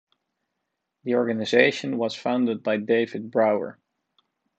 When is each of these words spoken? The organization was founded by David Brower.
The 1.03 1.13
organization 1.13 1.99
was 1.99 2.15
founded 2.15 2.63
by 2.63 2.77
David 2.77 3.29
Brower. 3.29 3.77